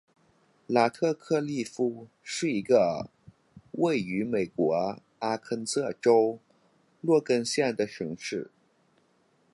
[0.65, 3.11] 拉特克利夫是一个
[3.73, 6.39] 位于美国阿肯色州
[7.01, 8.49] 洛根县的城市。